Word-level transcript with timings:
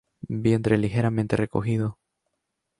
Vientre 0.29 0.79
ligeramente 0.79 1.37
recogido. 1.37 1.99